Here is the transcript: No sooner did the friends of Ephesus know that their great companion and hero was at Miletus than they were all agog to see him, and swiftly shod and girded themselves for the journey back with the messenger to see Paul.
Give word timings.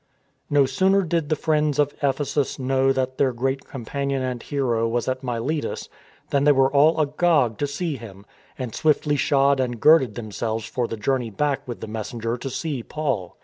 No 0.49 0.65
sooner 0.65 1.03
did 1.03 1.29
the 1.29 1.35
friends 1.35 1.77
of 1.77 1.93
Ephesus 2.01 2.57
know 2.57 2.91
that 2.91 3.19
their 3.19 3.31
great 3.31 3.65
companion 3.65 4.23
and 4.23 4.41
hero 4.41 4.87
was 4.87 5.07
at 5.07 5.23
Miletus 5.23 5.89
than 6.31 6.43
they 6.43 6.51
were 6.51 6.73
all 6.73 6.99
agog 6.99 7.59
to 7.59 7.67
see 7.67 7.97
him, 7.97 8.25
and 8.57 8.73
swiftly 8.73 9.15
shod 9.15 9.59
and 9.59 9.79
girded 9.79 10.15
themselves 10.15 10.65
for 10.65 10.87
the 10.87 10.97
journey 10.97 11.29
back 11.29 11.67
with 11.67 11.81
the 11.81 11.87
messenger 11.87 12.35
to 12.35 12.49
see 12.49 12.81
Paul. 12.81 13.37